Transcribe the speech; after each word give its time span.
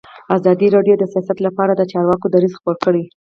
ازادي 0.35 0.67
راډیو 0.75 0.95
د 0.99 1.03
سیاست 1.13 1.37
لپاره 1.47 1.71
د 1.75 1.81
چارواکو 1.91 2.25
دریځ 2.33 2.53
خپور 2.59 2.75
کړی. 2.85 3.03